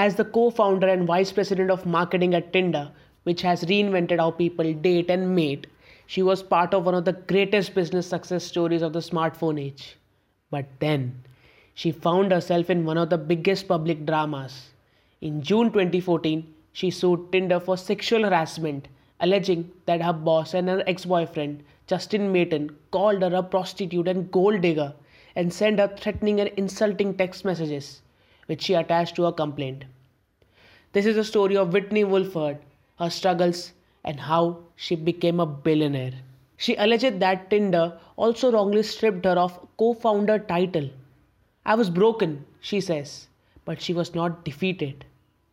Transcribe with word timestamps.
As 0.00 0.14
the 0.16 0.24
co 0.24 0.48
founder 0.48 0.88
and 0.88 1.06
vice 1.06 1.30
president 1.30 1.70
of 1.70 1.84
marketing 1.84 2.34
at 2.34 2.54
Tinder, 2.54 2.90
which 3.24 3.42
has 3.42 3.64
reinvented 3.64 4.18
how 4.18 4.30
people 4.30 4.72
date 4.72 5.10
and 5.10 5.34
mate, 5.34 5.66
she 6.06 6.22
was 6.22 6.42
part 6.42 6.72
of 6.72 6.86
one 6.86 6.94
of 6.94 7.04
the 7.04 7.12
greatest 7.12 7.74
business 7.74 8.06
success 8.06 8.42
stories 8.44 8.80
of 8.80 8.94
the 8.94 9.00
smartphone 9.00 9.60
age. 9.60 9.98
But 10.50 10.64
then, 10.78 11.22
she 11.74 11.92
found 11.92 12.32
herself 12.32 12.70
in 12.70 12.86
one 12.86 12.96
of 12.96 13.10
the 13.10 13.18
biggest 13.18 13.68
public 13.68 14.06
dramas. 14.06 14.70
In 15.20 15.42
June 15.42 15.70
2014, 15.70 16.46
she 16.72 16.90
sued 16.90 17.30
Tinder 17.30 17.60
for 17.60 17.76
sexual 17.76 18.24
harassment, 18.24 18.88
alleging 19.20 19.70
that 19.84 20.00
her 20.00 20.14
boss 20.14 20.54
and 20.54 20.70
her 20.70 20.82
ex 20.86 21.04
boyfriend, 21.04 21.62
Justin 21.86 22.32
Mateen, 22.32 22.74
called 22.90 23.20
her 23.20 23.34
a 23.34 23.42
prostitute 23.42 24.08
and 24.08 24.30
gold 24.30 24.62
digger 24.62 24.94
and 25.36 25.52
sent 25.52 25.78
her 25.78 25.88
threatening 25.88 26.40
and 26.40 26.48
insulting 26.56 27.18
text 27.18 27.44
messages, 27.44 28.00
which 28.50 28.62
she 28.62 28.74
attached 28.74 29.14
to 29.16 29.22
her 29.22 29.32
complaint. 29.40 29.84
This 30.92 31.06
is 31.06 31.14
the 31.14 31.22
story 31.22 31.56
of 31.56 31.72
Whitney 31.72 32.02
Wolfe 32.02 32.34
Herd, 32.34 32.58
her 32.98 33.08
struggles, 33.08 33.72
and 34.02 34.18
how 34.18 34.58
she 34.74 34.96
became 34.96 35.38
a 35.38 35.46
billionaire. 35.46 36.14
She 36.56 36.74
alleged 36.74 37.20
that 37.20 37.48
Tinder 37.48 37.96
also 38.16 38.50
wrongly 38.50 38.82
stripped 38.82 39.24
her 39.24 39.38
of 39.42 39.60
co 39.76 39.92
founder 39.94 40.40
title. 40.40 40.90
I 41.64 41.76
was 41.76 41.90
broken, 41.90 42.44
she 42.60 42.80
says, 42.80 43.28
but 43.64 43.80
she 43.80 43.94
was 43.94 44.16
not 44.16 44.44
defeated. 44.44 45.04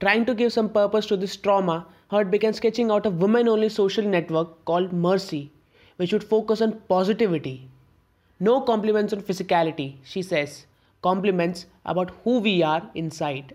Trying 0.00 0.26
to 0.26 0.34
give 0.34 0.52
some 0.52 0.68
purpose 0.68 1.06
to 1.06 1.16
this 1.16 1.36
trauma, 1.36 1.86
Herd 2.10 2.30
began 2.30 2.52
sketching 2.52 2.90
out 2.90 3.06
a 3.06 3.10
women 3.10 3.48
only 3.48 3.70
social 3.70 4.04
network 4.04 4.64
called 4.66 4.92
Merci, 4.92 5.50
which 5.96 6.12
would 6.12 6.24
focus 6.24 6.60
on 6.60 6.80
positivity. 6.88 7.68
No 8.38 8.60
compliments 8.60 9.14
on 9.14 9.22
physicality, 9.22 9.94
she 10.04 10.20
says, 10.20 10.66
compliments 11.02 11.66
about 11.84 12.10
who 12.24 12.38
we 12.38 12.62
are 12.62 12.90
inside. 12.94 13.54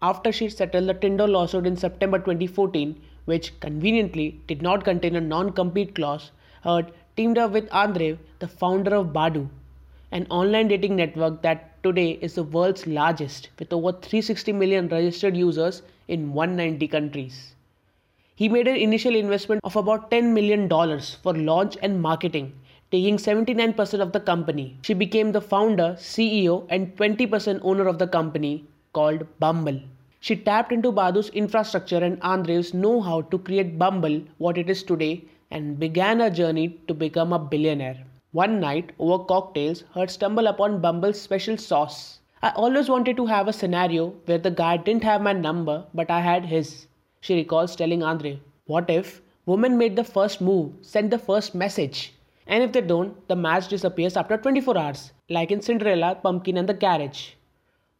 After 0.00 0.30
she 0.32 0.48
settled 0.48 0.88
the 0.88 0.94
Tinder 0.94 1.26
lawsuit 1.26 1.66
in 1.66 1.76
September 1.76 2.18
2014, 2.18 3.00
which 3.24 3.58
conveniently 3.60 4.40
did 4.46 4.62
not 4.62 4.84
contain 4.84 5.16
a 5.16 5.20
non 5.20 5.52
compete 5.52 5.94
clause, 5.94 6.30
Herd 6.62 6.92
teamed 7.16 7.38
up 7.38 7.52
with 7.52 7.68
Andreev, 7.70 8.18
the 8.38 8.48
founder 8.48 8.94
of 8.94 9.12
Badoo, 9.12 9.48
an 10.10 10.26
online 10.28 10.68
dating 10.68 10.96
network 10.96 11.42
that 11.42 11.82
today 11.82 12.12
is 12.20 12.34
the 12.34 12.42
world's 12.42 12.86
largest 12.86 13.48
with 13.58 13.72
over 13.72 13.92
360 13.92 14.52
million 14.52 14.88
registered 14.88 15.36
users 15.36 15.82
in 16.08 16.32
190 16.32 16.88
countries. 16.88 17.54
He 18.34 18.48
made 18.48 18.66
an 18.66 18.76
initial 18.76 19.14
investment 19.14 19.60
of 19.62 19.76
about 19.76 20.10
$10 20.10 20.32
million 20.32 20.68
for 21.22 21.34
launch 21.34 21.76
and 21.80 22.02
marketing, 22.02 22.52
taking 22.92 23.16
79% 23.16 24.00
of 24.00 24.12
the 24.12 24.20
company. 24.20 24.76
She 24.82 24.92
became 24.92 25.32
the 25.32 25.40
founder, 25.40 25.96
CEO, 25.98 26.66
and 26.68 26.94
20% 26.96 27.60
owner 27.62 27.88
of 27.88 27.98
the 27.98 28.06
company 28.06 28.66
called 28.92 29.26
Bumble. 29.40 29.80
She 30.20 30.36
tapped 30.36 30.70
into 30.72 30.92
Badoo's 30.92 31.30
infrastructure 31.30 31.96
and 31.96 32.20
Andreev's 32.20 32.74
know 32.74 33.00
how 33.00 33.22
to 33.22 33.38
create 33.38 33.78
Bumble 33.78 34.20
what 34.36 34.58
it 34.58 34.68
is 34.68 34.82
today 34.82 35.24
and 35.50 35.78
began 35.80 36.20
her 36.20 36.28
journey 36.28 36.78
to 36.86 36.92
become 36.92 37.32
a 37.32 37.38
billionaire. 37.38 38.04
One 38.32 38.60
night, 38.60 38.92
over 38.98 39.24
cocktails, 39.24 39.84
Herd 39.94 40.10
stumbled 40.10 40.46
upon 40.46 40.80
Bumble's 40.80 41.20
special 41.20 41.56
sauce. 41.56 42.20
I 42.42 42.50
always 42.50 42.88
wanted 42.90 43.16
to 43.16 43.26
have 43.26 43.48
a 43.48 43.52
scenario 43.52 44.10
where 44.26 44.38
the 44.38 44.50
guy 44.50 44.76
didn't 44.76 45.04
have 45.04 45.22
my 45.22 45.32
number, 45.32 45.84
but 45.94 46.10
I 46.10 46.20
had 46.20 46.44
his. 46.44 46.86
She 47.20 47.34
recalls 47.34 47.74
telling 47.74 48.00
Andreev, 48.00 48.38
What 48.66 48.90
if 48.90 49.22
women 49.46 49.78
made 49.78 49.96
the 49.96 50.04
first 50.04 50.40
move, 50.42 50.72
sent 50.82 51.10
the 51.10 51.18
first 51.18 51.54
message? 51.54 52.12
And 52.52 52.62
if 52.62 52.72
they 52.72 52.82
don't, 52.82 53.26
the 53.28 53.34
match 53.34 53.68
disappears 53.68 54.14
after 54.14 54.36
24 54.36 54.76
hours, 54.76 55.12
like 55.30 55.50
in 55.50 55.62
Cinderella, 55.62 56.16
Pumpkin, 56.22 56.58
and 56.58 56.68
the 56.68 56.74
Carriage. 56.74 57.38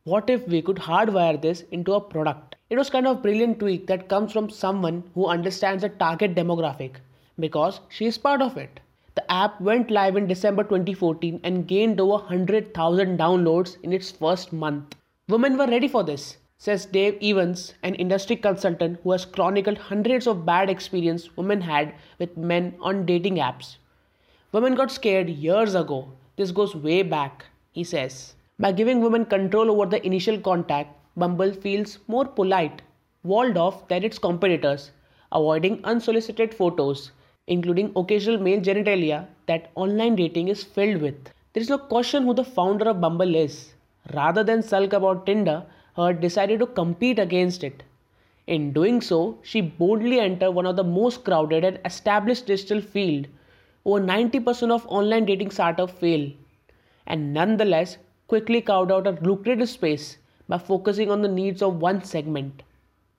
What 0.04 0.28
if 0.28 0.46
we 0.46 0.60
could 0.60 0.76
hardwire 0.76 1.40
this 1.40 1.62
into 1.70 1.94
a 1.94 2.00
product? 2.02 2.56
It 2.68 2.76
was 2.76 2.90
kind 2.90 3.06
of 3.06 3.22
brilliant 3.22 3.60
tweak 3.60 3.86
that 3.86 4.10
comes 4.10 4.30
from 4.30 4.50
someone 4.50 5.04
who 5.14 5.26
understands 5.26 5.82
the 5.82 5.88
target 5.88 6.34
demographic 6.34 6.96
because 7.40 7.80
she 7.88 8.04
is 8.04 8.18
part 8.18 8.42
of 8.42 8.58
it. 8.58 8.80
The 9.14 9.32
app 9.32 9.58
went 9.58 9.90
live 9.90 10.16
in 10.16 10.26
December 10.26 10.64
2014 10.64 11.40
and 11.42 11.66
gained 11.66 11.98
over 11.98 12.22
100,000 12.22 13.18
downloads 13.18 13.78
in 13.82 13.94
its 13.94 14.10
first 14.10 14.52
month. 14.52 14.94
Women 15.30 15.56
were 15.56 15.66
ready 15.66 15.88
for 15.88 16.04
this, 16.04 16.36
says 16.58 16.84
Dave 16.84 17.16
Evans, 17.22 17.72
an 17.82 17.94
industry 17.94 18.36
consultant 18.36 19.00
who 19.02 19.12
has 19.12 19.24
chronicled 19.24 19.78
hundreds 19.78 20.26
of 20.26 20.44
bad 20.44 20.68
experiences 20.68 21.34
women 21.38 21.62
had 21.62 21.94
with 22.18 22.36
men 22.36 22.74
on 22.82 23.06
dating 23.06 23.36
apps. 23.36 23.76
Women 24.52 24.74
got 24.74 24.90
scared 24.90 25.30
years 25.30 25.74
ago. 25.74 26.12
This 26.36 26.50
goes 26.50 26.76
way 26.76 27.02
back, 27.02 27.46
he 27.70 27.84
says. 27.84 28.34
By 28.58 28.72
giving 28.72 29.00
women 29.00 29.24
control 29.24 29.70
over 29.70 29.86
the 29.86 30.04
initial 30.06 30.38
contact, 30.38 30.94
Bumble 31.16 31.54
feels 31.54 31.98
more 32.06 32.26
polite, 32.26 32.82
walled 33.22 33.56
off 33.56 33.88
than 33.88 34.04
its 34.04 34.18
competitors, 34.18 34.90
avoiding 35.32 35.82
unsolicited 35.84 36.52
photos, 36.52 37.12
including 37.46 37.92
occasional 37.96 38.38
male 38.38 38.60
genitalia 38.60 39.26
that 39.46 39.70
online 39.74 40.16
dating 40.16 40.48
is 40.48 40.62
filled 40.62 41.00
with. 41.00 41.30
There 41.54 41.62
is 41.62 41.70
no 41.70 41.78
question 41.78 42.24
who 42.24 42.34
the 42.34 42.44
founder 42.44 42.90
of 42.90 43.00
Bumble 43.00 43.34
is. 43.34 43.72
Rather 44.12 44.44
than 44.44 44.62
sulk 44.62 44.92
about 44.92 45.24
Tinder, 45.24 45.64
Herd 45.96 46.20
decided 46.20 46.60
to 46.60 46.66
compete 46.66 47.18
against 47.18 47.64
it. 47.64 47.82
In 48.46 48.74
doing 48.74 49.00
so, 49.00 49.38
she 49.42 49.62
boldly 49.62 50.20
entered 50.20 50.50
one 50.50 50.66
of 50.66 50.76
the 50.76 50.84
most 50.84 51.24
crowded 51.24 51.64
and 51.64 51.78
established 51.86 52.46
digital 52.46 52.82
field. 52.82 53.28
Over 53.84 54.00
90% 54.00 54.70
of 54.70 54.86
online 54.86 55.24
dating 55.24 55.50
startups 55.50 55.94
fail, 55.94 56.30
and 57.06 57.34
nonetheless 57.34 57.98
quickly 58.28 58.60
carved 58.60 58.92
out 58.92 59.08
a 59.08 59.18
lucrative 59.22 59.68
space 59.68 60.18
by 60.48 60.58
focusing 60.58 61.10
on 61.10 61.22
the 61.22 61.28
needs 61.28 61.62
of 61.62 61.80
one 61.80 62.04
segment 62.04 62.62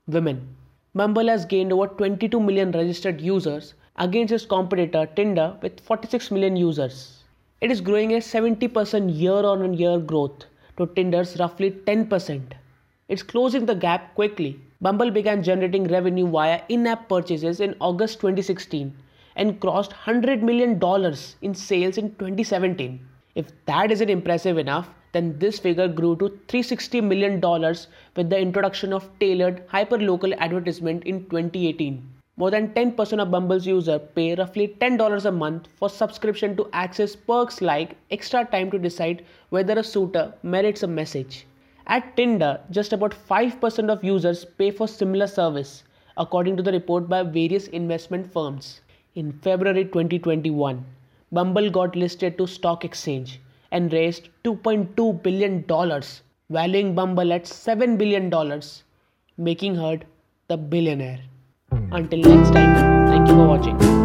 women. 0.08 0.56
Bumble 0.96 1.28
has 1.28 1.44
gained 1.44 1.74
over 1.74 1.88
22 1.88 2.40
million 2.40 2.72
registered 2.72 3.20
users 3.20 3.74
against 3.98 4.32
its 4.32 4.46
competitor 4.46 5.06
Tinder 5.06 5.58
with 5.62 5.82
46 5.82 6.32
million 6.32 6.56
users. 6.56 7.24
It 7.60 7.70
is 7.70 7.82
growing 7.82 8.14
at 8.14 8.24
70% 8.24 9.20
year 9.20 9.34
on 9.34 9.74
year 9.74 10.00
growth 10.00 10.46
to 10.78 10.88
Tinder's 10.88 11.38
roughly 11.40 11.72
10%. 11.72 12.54
It's 13.10 13.24
closing 13.24 13.66
the 13.66 13.76
gap 13.76 14.16
quickly. 14.16 14.60
Bumble 14.80 15.12
began 15.12 15.44
generating 15.44 15.90
revenue 15.90 16.28
via 16.28 16.62
in 16.70 16.88
app 16.88 17.10
purchases 17.10 17.60
in 17.60 17.76
August 17.82 18.22
2016 18.22 18.96
and 19.36 19.60
crossed 19.60 19.92
$100 19.92 20.42
million 20.42 20.80
in 21.42 21.54
sales 21.56 21.98
in 21.98 22.10
2017. 22.16 23.00
If 23.36 23.52
that 23.66 23.92
isn't 23.92 24.10
impressive 24.10 24.58
enough, 24.58 24.90
then 25.12 25.38
this 25.40 25.60
figure 25.60 25.88
grew 25.88 26.16
to 26.18 26.30
$360 26.48 27.04
million 27.04 27.40
with 28.16 28.30
the 28.30 28.40
introduction 28.40 28.94
of 28.94 29.10
tailored 29.20 29.68
hyperlocal 29.68 30.38
advertisement 30.38 31.04
in 31.04 31.22
2018. 31.26 32.10
More 32.36 32.50
than 32.50 32.70
10% 32.70 33.22
of 33.22 33.30
Bumble's 33.30 33.68
users 33.68 34.02
pay 34.16 34.34
roughly 34.34 34.76
$10 34.82 35.26
a 35.26 35.32
month 35.32 35.68
for 35.76 35.88
subscription 35.88 36.56
to 36.58 36.68
access 36.74 37.16
perks 37.16 37.62
like 37.62 37.96
extra 38.10 38.44
time 38.44 38.72
to 38.72 38.80
decide 38.80 39.24
whether 39.50 39.78
a 39.78 39.84
suitor 39.84 40.34
merits 40.42 40.82
a 40.82 40.88
message. 40.88 41.46
At 41.86 42.16
Tinder, 42.18 42.60
just 42.72 42.92
about 42.92 43.14
5% 43.30 43.90
of 43.90 44.04
users 44.04 44.46
pay 44.46 44.72
for 44.72 44.88
similar 44.88 45.28
service, 45.28 45.84
according 46.18 46.58
to 46.58 46.64
the 46.64 46.72
report 46.72 47.08
by 47.08 47.22
various 47.22 47.68
investment 47.68 48.32
firms. 48.32 48.82
In 49.16 49.32
February 49.32 49.86
2021, 49.86 50.84
Bumble 51.32 51.70
got 51.70 51.96
listed 51.96 52.36
to 52.40 52.48
stock 52.48 52.84
exchange 52.84 53.40
and 53.72 53.94
raised 53.94 54.30
$2.2 54.44 55.22
billion, 55.22 55.64
valuing 56.50 56.96
Bumble 56.96 57.32
at 57.32 57.44
$7 57.44 57.96
billion, 58.00 58.32
making 59.38 59.76
her 59.76 60.00
the 60.48 60.58
billionaire. 60.58 61.20
Until 61.92 62.22
next 62.22 62.54
time, 62.54 63.08
thank 63.08 63.28
you 63.28 63.36
for 63.36 63.48
watching. 63.48 64.03